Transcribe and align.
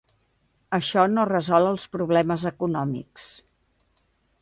Això 0.77 1.03
no 1.11 1.27
resol 1.29 1.69
els 1.73 1.87
problemes 1.99 2.49
econòmics. 2.53 3.31